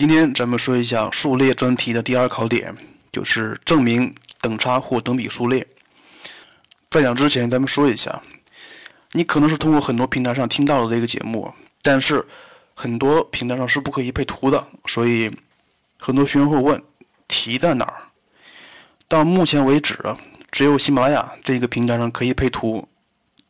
[0.00, 2.74] 今天咱们说一下数列专题的第二考点，
[3.12, 5.66] 就是证明等差或等比数列。
[6.88, 8.22] 在讲之前，咱们说一下，
[9.12, 11.52] 你可能是通过很多平台上听到的这个节目，
[11.82, 12.26] 但是
[12.72, 15.30] 很多平台上是不可以配图的，所以
[15.98, 16.82] 很多学员会问
[17.28, 18.04] 题在哪儿。
[19.06, 19.98] 到目前为止，
[20.50, 22.88] 只有喜马拉雅这个平台上可以配图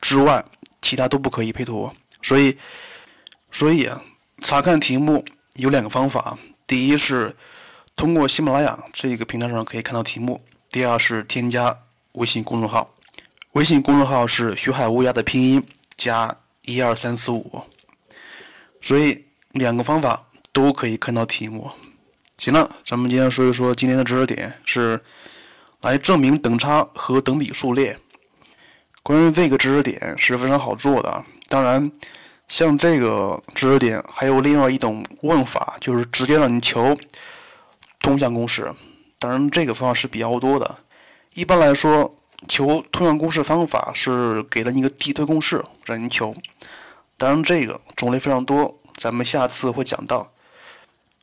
[0.01, 0.45] 之外，
[0.82, 1.93] 其他都不可以配图。
[2.23, 2.59] 所以，
[3.53, 4.03] 所以啊，
[4.43, 5.25] 查看题目。
[5.55, 7.37] 有两个方法，第一是
[7.96, 10.40] 通过喜马拉雅这个平台上可以看到题目，
[10.71, 11.76] 第二是添加
[12.13, 12.93] 微信公众号，
[13.53, 17.63] 微信公众号是徐海乌鸦的拼音加一二三四五，
[18.81, 21.71] 所以两个方法都可以看到题目。
[22.39, 25.03] 行了，咱们今天说一说今天的知识点是
[25.81, 27.98] 来证明等差和等比数列。
[29.03, 31.90] 关于这个知识点是非常好做的，当然。
[32.50, 36.98] 像这个知识点，还有另外一种问法，就是直接让你求
[38.00, 38.75] 通项公式。
[39.20, 40.78] 当然，这个方法是比较多的。
[41.34, 42.12] 一般来说，
[42.48, 46.34] 求通项公式方法是给了你一个递推公式让你求。
[47.17, 50.33] 当然，这个种类非常多，咱们下次会讲到。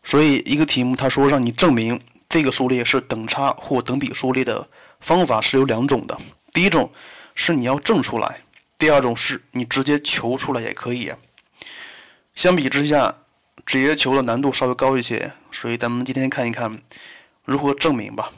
[0.05, 4.69] 所以，一个题目他说让你证明这个数列是等差或等比数列的
[5.01, 6.17] 方法是有两种的。
[6.53, 6.89] 第一种
[7.35, 8.43] 是你要证出来。
[8.77, 11.11] 第二种是你直接求出来也可以，
[12.35, 13.15] 相比之下，
[13.65, 16.79] 直接求的难度稍微高一些，所以咱们今天看一看
[17.43, 18.31] 如何证明吧。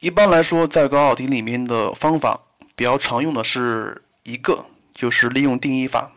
[0.00, 2.40] 一般来说，在高考题里面的方法
[2.74, 6.10] 比较常用的是一个，就是利用定义法。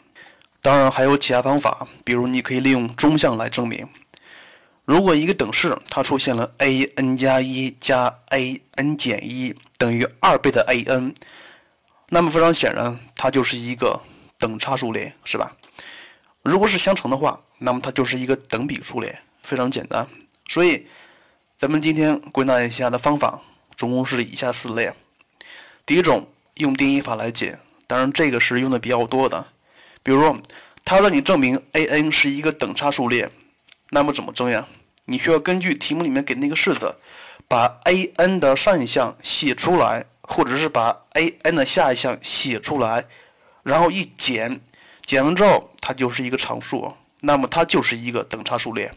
[0.60, 3.88] 当然还有其他方法，比如你可以利用中项来证明。
[4.86, 11.14] 如果一个等式它出现了 a n 加一加 a n 减一等于二倍的 a n。
[12.12, 14.02] 那么非常显然，它就是一个
[14.38, 15.56] 等差数列，是吧？
[16.42, 20.08] 如果是相乘的话，那么它就是一个等比数列，非常简单。
[20.48, 20.88] 所以，
[21.58, 23.42] 咱们今天归纳一下的方法，
[23.76, 24.92] 总共是以下四类。
[25.86, 29.45] 第一种，用定义法来解，当然这个是用的比较多的。
[30.02, 30.38] 比如，
[30.83, 33.30] 他让你证明 a n 是一个等差数列，
[33.92, 34.67] 那么怎么证呀？
[35.06, 36.95] 你需要根据题目里面给那个式子，
[37.48, 40.06] 把 a n 的上一项写出来。
[40.30, 43.06] 或者是把 a n 的下一项写出来，
[43.64, 44.62] 然后一减，
[45.04, 48.94] 减完之后它就是一个常数，那么它就是一个等差数列。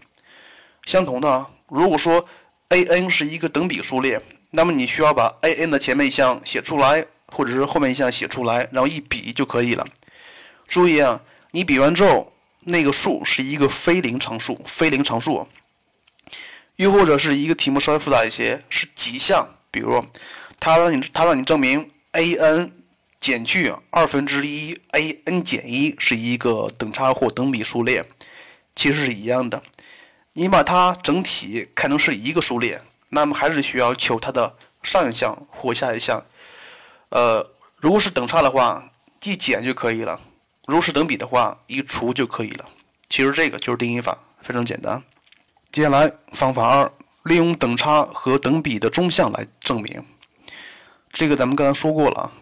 [0.84, 2.26] 相同的，如果说
[2.68, 9.86] a n 是一个等比数列，那么你需要把 a n 的前面一项写出来，或者是后面一项写出来，然后一比就可以了。
[10.68, 11.22] 注意啊，
[11.52, 12.34] 你比完之后，
[12.64, 15.48] 那个数是一个非零常数，非零常数。
[16.76, 20.04] 又或者是一个题目稍微复杂一些，是几项，比如。
[20.60, 22.72] 他让你，他让你证明 a n
[23.18, 28.04] 减去二分之一 a n 减一是一个等差或等比数列，
[28.76, 29.60] 其实是一样的。
[30.34, 36.24] 你把它整体看成是一个数列，那么还是需要求它的上一项或下一项。
[37.08, 37.50] 呃，
[37.80, 38.92] 如果是等差的话，
[39.24, 40.20] 一减就可以了；
[40.68, 42.68] 如果是等比的话，一除就可以了。
[43.08, 45.02] 其实这个就是定义法，非常简单。
[45.72, 46.92] 接下来方法二，
[47.24, 50.04] 利用等差和等比的中项来证明。
[51.10, 52.32] 这个咱们刚才说过了，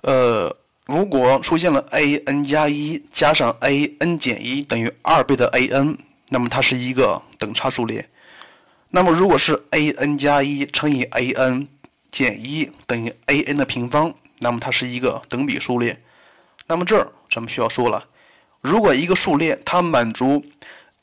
[0.00, 5.98] 呃，如果出现了 a n 加一加上 a n 减一等于二倍的 a n，
[6.30, 8.08] 那么它是一个等差数列。
[8.90, 11.68] 那么如果是 a n 加一乘以 a n
[12.10, 16.02] 减一等于 a n 的平方，那么它是一个等比数列。
[16.66, 18.08] 那么这儿咱们需要说了，
[18.60, 20.44] 如果一个数列它满足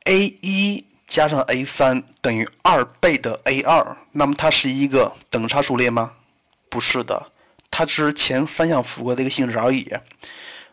[0.06, 6.14] a 一加上 a 三等于二倍的 a 二，那么它是一个等差数列吗？
[6.70, 7.32] 不是的，
[7.72, 9.92] 它只是前三项符合的一个性质而已。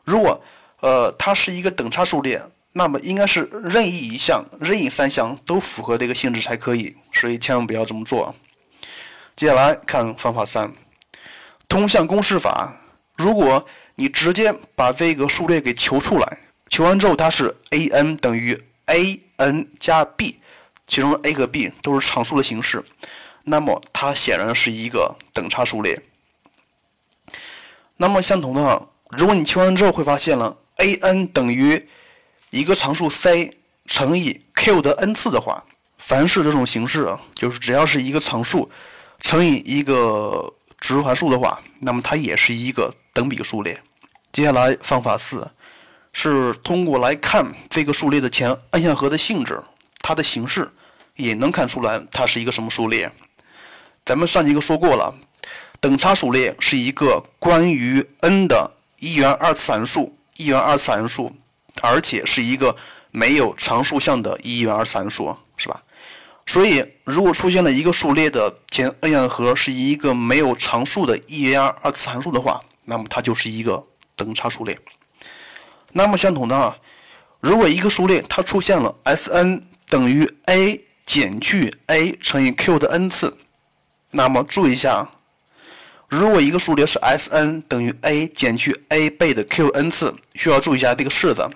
[0.04, 0.44] 如果
[0.80, 2.42] 呃它是一个等差数列，
[2.72, 8.34] 那么应该是任意一项、任意三项都符合这个性质才可以，所以千万不要这么做。
[9.34, 10.74] 接下来看方法三，
[11.66, 12.76] 通项公式法。
[13.16, 16.38] 如果你直接把这个数列给求出来，
[16.68, 20.38] 求完之后它是 a n 等于 a n 加 b，
[20.86, 22.84] 其中 a 和 b 都是常数的形式。
[23.44, 26.02] 那么它显然是一个等差数列。
[27.96, 31.88] 那么相同的，如果你求完之后会发现了 a n 等于
[32.50, 33.56] 一个常数 c
[33.86, 35.64] 乘以 q 的 n 次的话，
[35.98, 38.70] 凡是这种形式，就是只要是一个常数
[39.20, 43.80] 乘以一个指数函数的话，那么它也是一个等比数列。
[44.32, 45.50] 接下来方法四
[46.18, 49.62] 是通过来看这个数列的前 n 项和的性质，
[49.98, 50.72] 它的形式
[51.14, 53.12] 也能看出来它是一个什么数列。
[54.02, 55.14] 咱们上节课说过了，
[55.78, 61.36] 等差数列是一个关于 n 的一元二次函数，一元二次函数，
[61.82, 62.74] 而且是一个
[63.10, 65.82] 没有常数项的一元二次函数，是吧？
[66.46, 73.84] 所以，如果出现了一个数列的前 n 项和是一个没有常数的一元二次函数的话，那么它就是一个
[74.14, 74.74] 等差数列。
[75.96, 76.76] 那么相同的啊，
[77.40, 83.34] 如果一个数列它出现了 Sn 等于 a 减去 a 乘以 q 的 n 次，
[84.10, 85.08] 那么注意一下，
[86.06, 91.48] 如果一个数列是 Sn 等于 a 减去 a 倍的 q n 次，需要注意一下这个式子，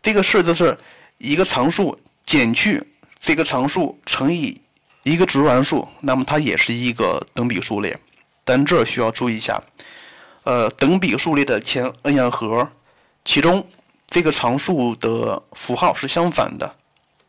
[0.00, 0.78] 这个式子是
[1.18, 2.80] 一个常数减去
[3.18, 4.56] 这个常数乘以
[5.02, 7.98] 一个直数数，那么它也是一个等比数列，
[8.44, 9.60] 但这需要注意一下，
[10.44, 12.70] 呃，等比数列的前 n 项和，
[13.24, 13.66] 其中
[14.06, 16.76] 这个常数的符号是相反的，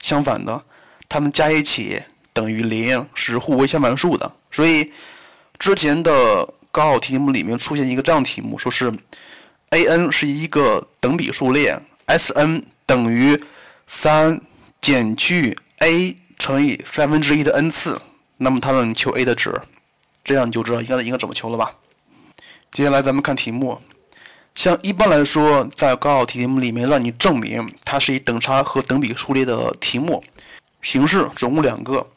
[0.02, 0.64] 相反的。
[1.08, 2.02] 它们加一起
[2.34, 4.36] 等于零，是互为相反数的。
[4.52, 4.92] 所以
[5.58, 8.94] 之前的高考题目里面出现一个这样题目，说是
[9.70, 13.42] a n 是一个等比数列，S n 等于
[13.88, 14.42] 三
[14.82, 18.02] 减去 a 乘以三分之一的 n 次，
[18.38, 19.62] 那么它让你求 a 的值，
[20.24, 21.76] 这样你就知道应该应该怎么求了吧？
[22.72, 23.80] 接下来咱们看题目，
[24.56, 30.24] 像一般来说，在高考题目里面让你证明它是以等差和等比数列的题目。
[30.82, 32.08] 形式总共两个，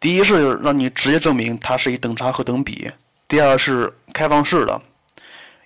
[0.00, 2.90] 第一是让你直接证明它是以等差和等比，
[3.28, 4.80] 第二是开放式的，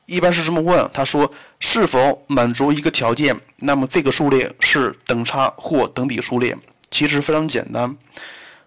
[0.06, 6.56] 一般是这么问：他说是否满足一个条件，那么这个数列是等差或等比数列。
[6.90, 7.96] 其实非常简单，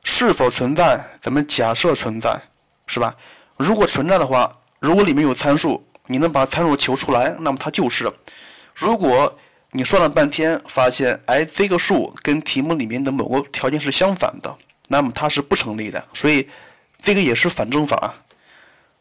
[0.03, 2.41] 是否存在，咱们假设存在，
[2.87, 3.15] 是吧？
[3.57, 8.11] 如果存在的话，如果里面有参数，你能把参数求出来，那么它就是。
[8.75, 9.37] 如果
[9.71, 14.57] 你算了半天，发现哎，这个数跟题目里面的某个条件是相反的，
[14.89, 16.05] 那么它是不成立的。
[16.13, 16.49] 所以
[16.97, 18.15] 这个也是反证法。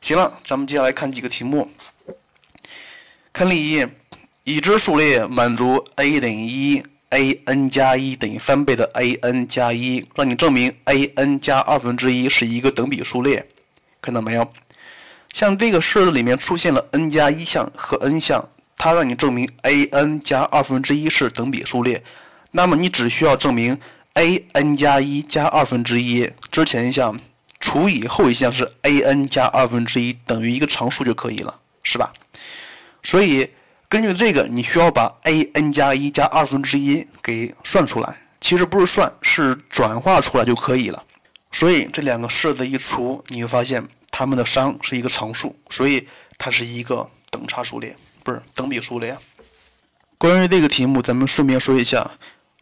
[0.01, 1.69] 行了，咱们接下来看几个题目。
[3.33, 3.87] 看例一，
[4.45, 13.49] 已知数列满足 a 等于一，a n 加一等于三倍的 a n 加一，让你证明 a n 加二分之一是一个等比数列。
[14.01, 14.53] 看到没有？
[15.33, 18.49] 像这个式子里面出现了 n 加一项和 n 项。
[18.83, 22.03] 它让你证明 a n 加二分之一是等比数列，
[22.53, 23.79] 那么你只需要证明
[24.15, 27.21] a n 加一加二分之一之前一项
[27.59, 32.11] 除以后一项是 a n 加二分之一等于一个常数就可以了，是吧？
[33.03, 33.51] 所以
[33.87, 41.05] 根据这个，你需要把 a n 加一加二分之一给算出来，其实不是算，是转化出来就可以了。
[41.53, 46.07] 所以这两个式子一除，你会发现它们的商是一个常数，所以
[46.39, 47.97] 它是一个等差数列。
[48.23, 49.17] 不是等比数列。
[50.19, 52.11] 关于这个题目，咱们顺便说一下，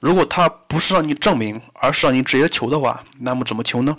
[0.00, 3.96] 如果它不是让你证明，而是让你直接求的话，那么怎么求呢？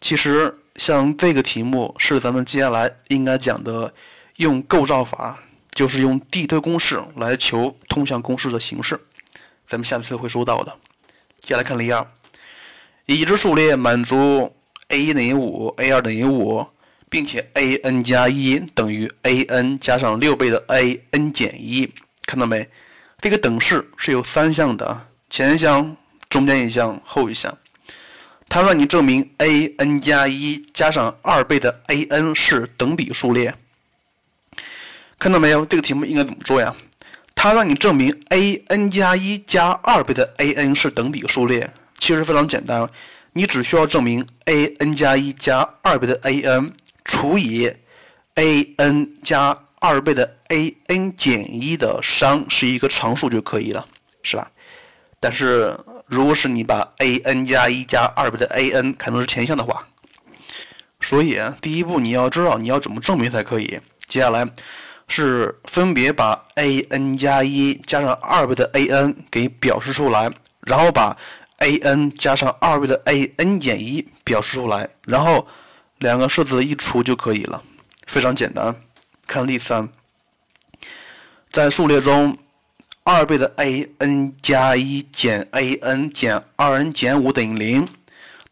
[0.00, 3.92] 其实像这个题目是咱们接下来应该讲的，
[4.36, 5.38] 用构造法，
[5.72, 8.98] 就是用递推公式来求通项公式的形式，
[9.66, 10.78] 咱们下次会说到的。
[11.38, 12.10] 接下来看例二，
[13.06, 14.52] 已知数列满足
[14.88, 16.66] a 等于五，a 二等于五。
[17.08, 21.88] 并且 a n 加一等于 a n 加上六倍的 a n 减一，
[22.26, 22.68] 看到没？
[23.20, 25.96] 这个等式是有三项的，前一项、
[26.28, 27.56] 中间一项、后一项。
[28.48, 33.54] 它让你证明 a n 加一加上二倍的 a n 是等比数列，
[35.20, 35.64] 看到没有？
[35.64, 36.74] 这个题目应该怎么做呀？
[37.36, 41.72] 它让你证明 a n 加一加二倍的 a n 是等比数列，
[42.06, 42.88] 其实非常简单，
[43.32, 46.72] 你只需要证明 a n 加一加二倍的 a n。
[47.04, 47.68] 除以
[48.36, 53.88] a n 加二倍的 a n 减一的商是一个常数就可以了，
[54.22, 54.52] 是吧？
[55.18, 55.76] 但是
[56.06, 59.88] 如果是你把 a n 加一加二倍的 a n 看成是前项的话，
[61.00, 63.80] 所以第一步你要知道你要怎么证明才可以。
[64.06, 64.48] 接下来
[65.08, 71.16] 是分别把 a n 加一加上二倍的 a n 给表示出来，然后把
[71.58, 75.46] a n 加上二倍的 a n 减一表示出来，然后。
[76.00, 77.62] 两个式子一除就可以了，
[78.06, 78.82] 非常简单。
[79.26, 79.88] 看例三，
[81.50, 82.36] 在数列中，
[83.02, 87.88] 二倍的 a n 加一减 a n 减二 n 减五等于零，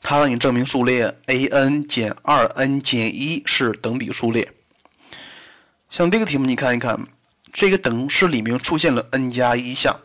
[0.01, 4.51] 它让你证明数列 a n 减二 n 减一是等比数列。
[5.91, 6.99] 像这个题目，你看一看，
[7.53, 10.01] 这个等式里面出现了 n 加一项，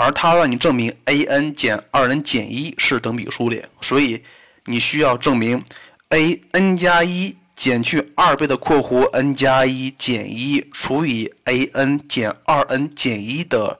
[0.00, 4.22] 而它让你证明 a n 减二 n 减一是等比数列，所以
[4.64, 5.62] 你需要证明。
[6.08, 13.78] a n 加一减去二倍的括弧 n 加一减一除以 a n 减二 n 减一的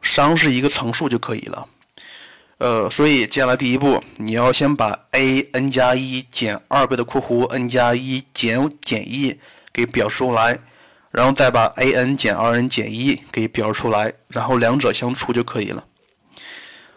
[0.00, 1.68] 商是一个常数就可以了。
[2.58, 9.38] 呃，所以接下来第一步，你要先把 a n 加一减二倍的括弧 n 加一减减一
[9.72, 10.58] 给表示出来，
[11.12, 15.84] 然后再把 a n 减二 n 减一给表示出来，然后两者相除就可以了。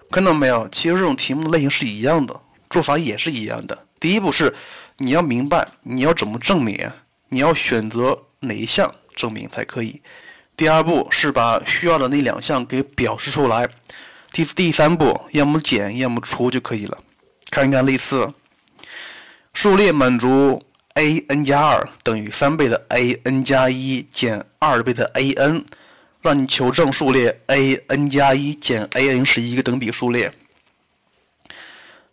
[0.09, 0.67] 看到没有？
[0.69, 3.85] 其实这种题目的类型是一样的，做法也是一样的。
[3.99, 4.55] 第一步是
[4.97, 6.89] 你要明白你要怎么证明，
[7.29, 10.01] 你要选择哪一项证明才可以。
[10.55, 13.67] 第二步是把需要的那两项给表示出来。
[14.31, 16.97] 第第三步要么减，要么除就可以了。
[17.49, 18.33] 看一看类似，
[19.53, 20.64] 数列满足
[20.95, 25.65] a n 加二等于三倍的 a n 加一减二倍的 a n，
[26.21, 30.33] 让你求证数列 a n 加一减 a n 是一个等比数列。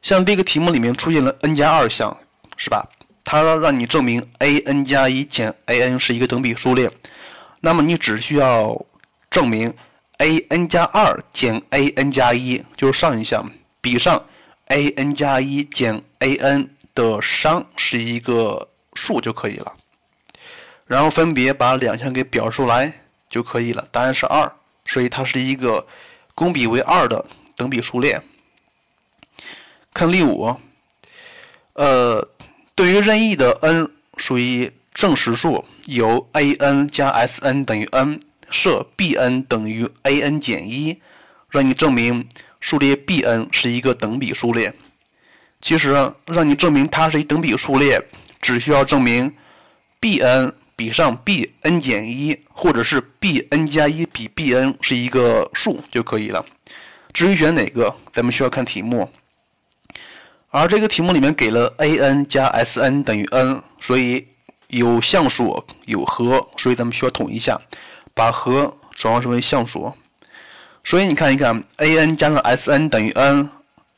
[0.01, 2.17] 像这个题目里面出现了 n 加二项，
[2.57, 2.89] 是吧？
[3.23, 6.91] 它让你证明 a n 加一减 a n 是一个等比数列。
[7.61, 8.85] 那么你只需要
[9.31, 9.73] 证明
[10.19, 13.49] a n 加二减 a n 加一就是上一项，
[13.81, 14.27] 比上
[14.67, 19.75] a n 加一减 a n 的商是一个数就可以了。
[20.87, 22.93] 然后分别把两项给表示出来
[23.29, 23.87] 就可以了。
[23.91, 24.53] 答案是二，
[24.85, 25.87] 所以它是一个
[26.35, 27.25] 公比为二的
[27.57, 28.23] 等比数列。
[29.95, 30.57] 看例五，
[31.75, 32.29] 呃，
[32.75, 34.73] 对于任意的 n 属于。
[34.95, 38.21] 正实数由 a n 加 s n 等于 n，
[38.51, 41.01] 设 b n 等于 a n 减一，
[41.49, 42.29] 让你证明
[42.61, 44.75] 数列 b n 是一个等比数列。
[45.63, 48.07] 其实让你证明它是一等比数列，
[48.43, 49.35] 只需要证明
[49.99, 56.45] b n 比上 b n 减一，或者是 b n 加一比 b n 是一个数就可以了。
[57.15, 59.09] 至于选哪个，咱们需要看题目。
[60.51, 64.29] 而这个题目里面给了 a n 加 s n 等于 n，所以。
[64.73, 67.61] 有项数有和，所以咱们需要统一下，
[68.15, 69.93] 把和转化成为项数。
[70.83, 73.51] 所以你看一看，a n 加上 s n 等于 n，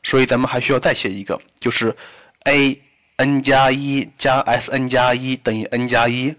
[0.03, 1.95] 所以咱们还需要再写一个，就是
[2.43, 2.77] a
[3.17, 6.35] n 加一加 s n 加一等于 n 加一，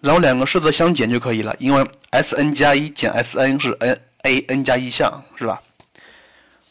[0.00, 5.60] 然后两个式子相减就可以了，因为 s n 加一减 s n 是 n a n 加一项，是吧？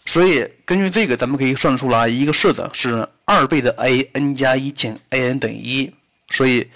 [0.05, 5.93] 所以根据这个，咱们可以算出来一个式子是二倍的 a n 加一减 a n 等于一，
[6.29, 6.69] 所以。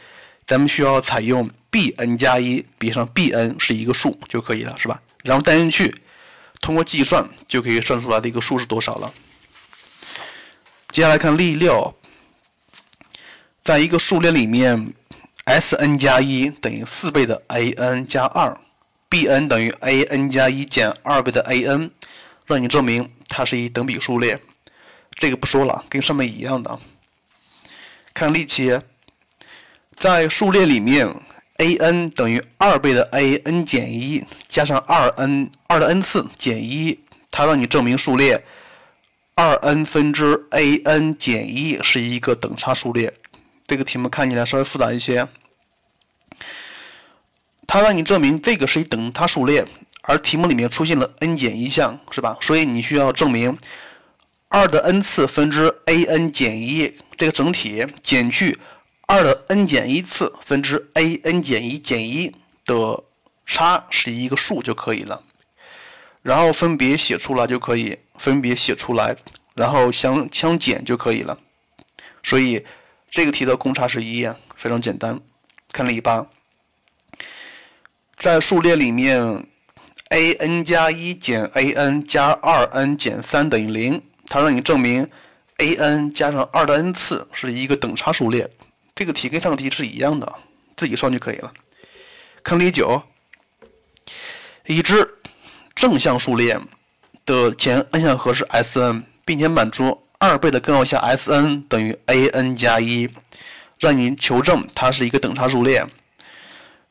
[0.49, 4.99] 咱们需要采用 b n 加一比上 b n 是一个数就可以了，是吧？
[5.23, 5.93] 然后代进去，
[6.59, 9.13] 通过计算就可以算出来的一个数是多少了。
[10.87, 11.93] 接下来看例六，
[13.69, 14.95] 在一个数列里面
[15.45, 18.59] ，s n 加一等于四倍的 a n 加二
[19.07, 21.91] ，b n 等于 a n 加一减二倍的 a n，
[22.47, 24.39] 让你证明它是一等比数列。
[25.11, 26.79] 这个不说了，跟上面一样的。
[28.11, 28.75] 看例七。
[29.95, 31.07] 在数列里面
[31.57, 36.97] ，a n 等于二倍的 a n 减一加上二 n 二的 n 次减一，
[37.29, 38.43] 它让你证明数列
[39.35, 43.13] 二 n 分之 a n 减一是一个等差数列。
[43.69, 45.27] 这个题目看起来稍微复杂一些，
[47.67, 49.67] 它让你证明这个是一等差数列，
[50.01, 52.35] 而题目里面出现了 n 减一项，是吧？
[52.41, 53.55] 所以你需要证明
[54.47, 58.57] 二的 n 次分之 a n 减一这个整体减去。
[59.05, 62.35] 二的 n 减一次分之 a n 减一减一
[62.65, 63.03] 的
[63.45, 65.21] 差是一个数就可以了，
[66.23, 69.15] 然后分别写出来就可以，分别写出来，
[69.55, 71.37] 然后相相减就可以了。
[72.23, 72.65] 所以
[73.09, 75.19] 这个题的公差是一，非常简单。
[75.71, 76.27] 看例八，
[78.15, 79.47] 在数列里面
[80.09, 85.09] ，a n 加一减 a n 加二 n 减三等于零，它让你证明
[85.57, 88.49] a n 加上二的 n 次是一个等差数列。
[88.95, 90.33] 这个题跟上个题是一样的，
[90.75, 91.53] 自己算就可以了。
[92.43, 93.03] 看例九，
[94.65, 95.17] 已知
[95.75, 96.59] 正向数列
[97.25, 103.09] 的前 n 项和是 s n，并且满足二倍的根号下 s n 等于 a n 加一，
[103.79, 105.87] 让你求证它是一个等差数列。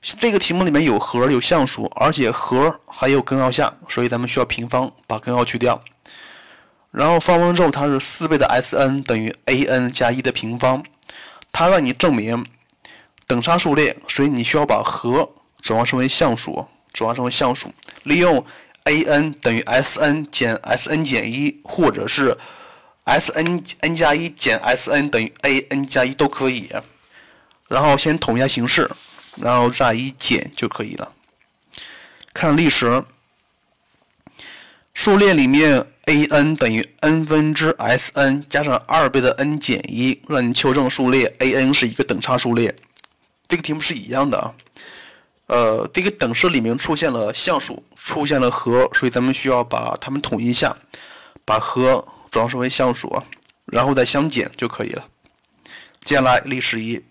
[0.00, 5.78] 这个题目里面有和有项数，而且和还有根号下，所以咱们需要平方把根号去掉。
[6.90, 10.82] 然后方方之后，它是四倍的 s n 等于 a n 加一的平方。
[11.52, 12.46] 它让你证明
[13.26, 15.28] 等差数列，所以你需要把和
[15.60, 18.42] 转化成为项数，转化成为项数，利用
[18.84, 22.38] a n 等于 s n 减 s n 减一，或者是
[23.08, 26.70] s n n 加一减 s n 等于 a n 加一都可以。
[27.68, 28.90] 然后先统一下形式，
[29.36, 31.12] 然后再一减就可以了。
[32.32, 33.04] 看历史。
[34.94, 42.74] 数列里面，a n 等于 n 分之 s n 加上二倍的 n 减一，让你求证数列 a n 是一个等差数列。
[43.46, 44.52] 这个题目是一样的啊。
[45.46, 50.76] 呃，这个等式里面出现了项数，出现了和，所以咱们需要把它们统一一下，
[51.44, 53.24] 把和转化成为项数啊，
[53.66, 55.08] 然后再相减就可以了。
[56.00, 57.04] 接下来例十一，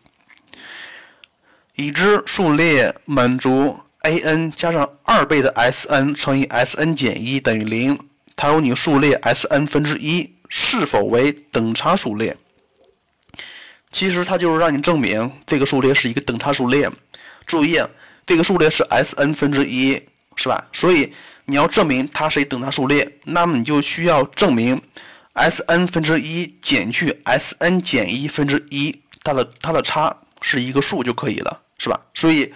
[1.76, 3.80] 已知数列满足。
[4.02, 8.00] a n 加上二倍的 s n 乘以 s n 减一等于零，
[8.38, 12.38] 它说你数列 Sn 分之一是否为等差数列。
[13.92, 16.90] 其实它就是让你证明这个数列是一个等差数列。
[17.46, 17.82] 注意，
[18.26, 20.02] 这个数列是 Sn 分之一，
[20.38, 20.64] 是吧？
[20.72, 21.12] 所以
[21.46, 24.82] 你要证明它是一等差数列，那么你就需要证明
[25.34, 32.00] Sn 分之一减去 Sn 减一分之一，它的它的差是一个数就可以了，是吧？
[32.14, 32.54] 所以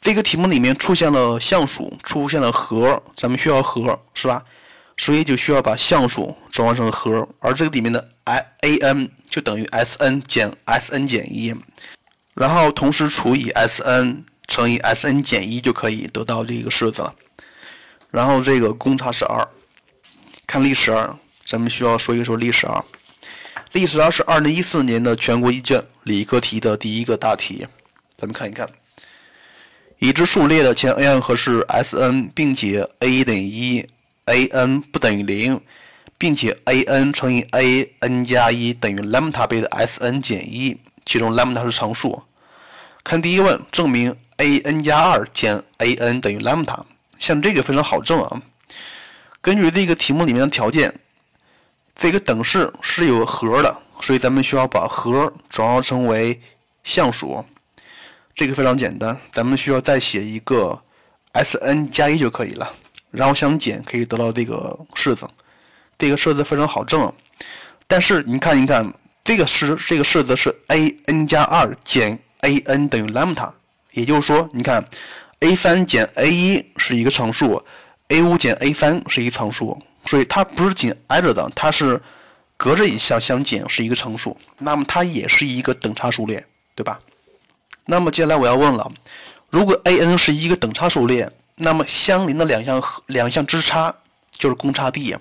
[0.00, 4.42] 这个题目里面出现了项数，出现了和，咱们需要和，是吧？
[4.96, 11.54] 所以就需要把项数转换成和，而这个里面的 i a n 就等于 s n 减 s n 减一，
[12.34, 17.14] 然后同时除以 s n 乘以 s n 减一就可以得到这个式子了。
[18.10, 19.46] 然后这个公差是二，
[20.46, 22.84] 看历史二，咱们需要说一说历史二。
[23.72, 27.66] 历史二是二零一四年的全国一卷理科题的第一个大题，
[28.14, 28.68] 咱们看一看。
[29.98, 33.86] 已知数列的前 n 项和是 s n，并且 a 等于一。
[34.26, 35.60] a n 不等于零，
[36.18, 42.20] 并且 a n 乘以 a n 加一等于 lambda 倍的 s n 减一，其中 lambda 是常数。
[43.06, 46.80] 看第一问，证明 a n 加二减 a n 等于 lambda，
[47.20, 48.42] 像这个非常好证啊。
[49.40, 50.92] 根据这个题目里面的条件，
[51.94, 56.40] 这个等式是有和的，所以咱们需要把和转化成为
[56.82, 57.44] 项数。
[58.34, 60.80] 这个非常简单，咱们需要再写一个
[61.30, 62.72] s n 加一就可以了。
[63.12, 65.28] 然后相减可以得到这个式子，
[65.96, 67.12] 这个式子非常好证。
[67.86, 73.50] 但是你看一看，这个式这个式子是 a n 加二减 a n 等于 lambda，
[73.92, 74.84] 也就是说，你看
[75.40, 77.62] a 三减 a 一是一个常数
[78.08, 82.00] ，a 五减 a 三是一个常数，所以它不是紧挨着的，它是
[82.56, 87.00] 隔着一项相减是一个常数，那么它也是一个等差数列，对吧？
[87.86, 88.90] 那么接下来我要问了，
[89.50, 91.30] 如果 a n 是一个等差数列？
[91.58, 93.94] 那么相邻的两项两项之差
[94.30, 95.16] 就是公差 d，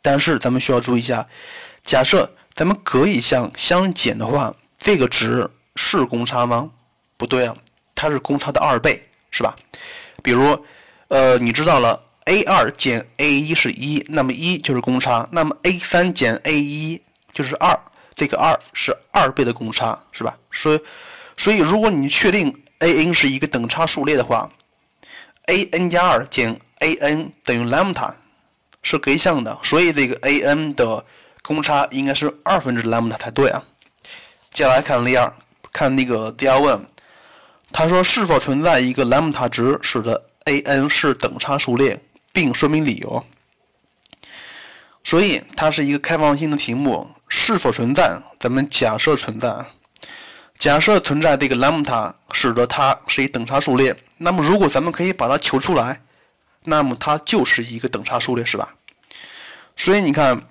[0.00, 1.26] 但是咱们需要注意一下，
[1.84, 6.70] 假设咱们隔一项相减的话，这个值是公差吗？
[7.16, 7.56] 不对啊，
[7.94, 9.54] 它是公差的二倍，是吧？
[10.24, 10.64] 比如，
[11.06, 17.00] 呃，你知道了，a 二减 a 一是一，那么一就是公差，那么 a 三减 a 一
[17.32, 17.78] 就是二，
[18.16, 20.36] 这个二是二倍的公差，是吧？
[20.50, 20.80] 所以，
[21.36, 24.50] 所以如果你确定 a n 是一个等差数列的话
[25.46, 28.12] ，a n 加二减 a n 等于 lambda
[28.82, 31.04] 是隔项的，所以这个 a n 的
[31.42, 33.62] 公差应该是二分之 lambda 才对啊。
[34.50, 35.32] 接下来看例二，
[35.72, 36.84] 看那个第二问，
[37.72, 42.02] 他说是否存在一个兰姆塔值使得 a n 是等差数列，
[42.32, 43.24] 并说明理由。
[45.04, 48.20] 所以它是一个开放性的题目，是否存在？
[48.38, 49.66] 咱们假设存在。
[50.58, 53.96] 假设存在这个兰姆塔使得它是一等差数列。
[54.16, 56.02] 那么，如果咱们可以把它求出来，
[56.64, 58.74] 那么它就是一个等差数列，是吧？
[59.76, 60.42] 所以你看，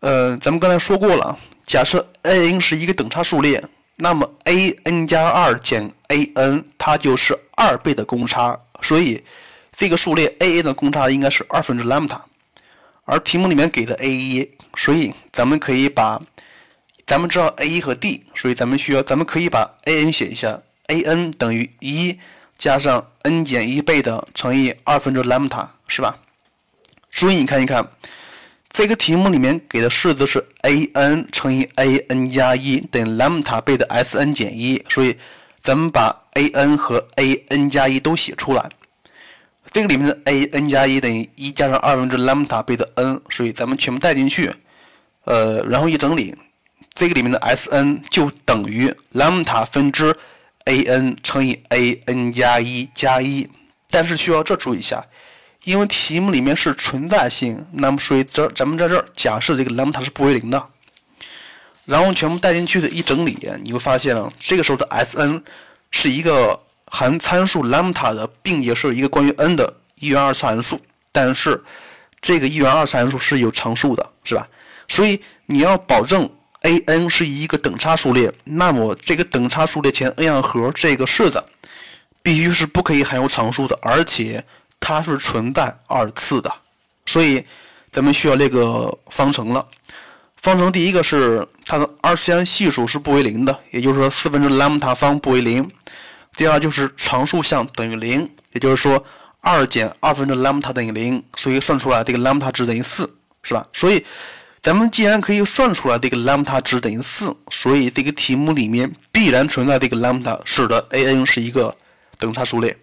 [0.00, 3.62] 呃，咱们刚才说过了，假设 a n 是一个等差数列，
[3.98, 9.22] 那么 a n 加二减 a n 它就是二倍的公差，所以
[9.72, 12.20] 这个数列 a n 的公差应该是二分之 lambda。
[13.04, 16.22] 而题目里面给的 a 一，所以咱们可以把。
[17.06, 22.18] 咱们知道 a 一和 d，所以咱们需要，咱们可以把 a n 写一下，a n 等于一
[22.58, 26.18] 加上 n 减一倍的乘以二分之 lambda，是吧？
[27.10, 27.90] 所以你看一看，
[28.70, 35.16] 这个题目里面给的式子是 a n 乘以 a n 加一等于 lambda 倍的 s n 减一，所以
[35.60, 38.70] 咱们把 a n 和 a n 加一都写出来。
[39.70, 44.54] 这个里面的 a n 加一等于一加上二分之 lambda 倍的 n，所以咱们全部带进去，
[45.24, 46.34] 呃，然后一整理。
[46.92, 50.16] 这个里面的 S n 就等于 lambda 分之
[50.64, 53.48] a n 乘以 a n 加一加一，
[53.90, 55.04] 但是需要这注意一下，
[55.68, 60.66] 因为题目里面是存在性，那么所以这咱们在这儿假设这个 lambda 是不为零的，
[61.84, 65.44] 然后全部带进去的一整理，你会发现了这个时候的 S n
[65.90, 70.80] 是一个含参数 lambda 的，并且是一个关于 n 的一元二次函数，
[71.12, 71.62] 但是
[72.22, 74.48] 这个一元二次函数是有常数的，是吧？
[74.88, 76.30] 所以你要保证。
[76.62, 81.44] a n 是一个等差数列，那么这个等差数列前 n 项和这个式子
[82.20, 84.44] 必须是不可以含有常数的，而且
[84.80, 86.52] 它是存在二次的。
[87.06, 87.44] 所以
[87.90, 89.66] 咱们需要列个方程了。
[90.36, 95.70] 方程第一个是它的二次元系数是不为零的，也就是说四分之 lambda 方不为零。
[96.36, 99.04] 第二就是常数项等于零，也就是说
[99.40, 103.12] 二减二分之 lambda 等于零，所以算出来这个 lambda 值等于四，
[103.42, 103.66] 是吧？
[103.72, 104.04] 所以。
[104.60, 111.74] 咱们既然可以算出来这个 lambda 值等于四，所以这个题目里面必然存在这个 lambda，使得 a n 是一个
[112.18, 112.76] 等差数列。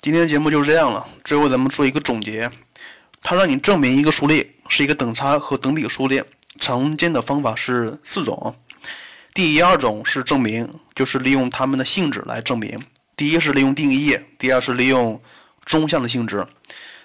[0.00, 2.48] 今天的节目就是这样了，最后咱们做一个总结。
[3.20, 6.24] 它让你证明一个数列是一个等差和等比数列，
[6.60, 8.54] 常见的方法是四种。
[9.34, 12.80] 第一二种是证明，就是利用它们的性质来证明。
[13.16, 15.20] 第一是利用定义，第二是利用
[15.64, 16.46] 中项的性质。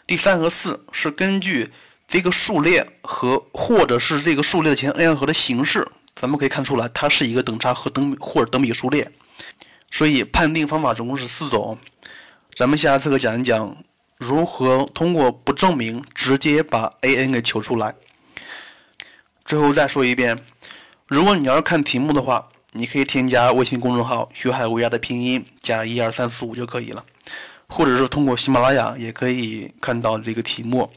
[0.06, 1.72] 第三和四是根据
[2.08, 9.12] 这个数列和或者是这个数列的前 n 和的形式，咱们可以看出来它是一个等差和等或者等比数列。
[9.90, 11.80] 所以判定方法总共是四种。
[12.56, 13.76] 咱们下次课讲一讲
[14.20, 17.96] 如何通过不证明直接把 a n 给求出来。
[19.44, 20.38] 最后再说一遍，
[21.08, 27.04] 如果你要是看题目的话，你可以添加微信公众号“学海无涯”的拼音加一二三四五就可以了，
[27.68, 30.92] 或者是通过喜马拉雅也可以看到这个题目。